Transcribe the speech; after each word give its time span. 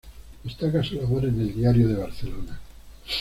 Destaca 0.43 0.81
su 0.83 0.95
labor 0.95 1.25
en 1.25 1.39
el 1.41 1.53
"Diario 1.53 1.87
de 1.87 1.93
Barcelona". 1.93 2.59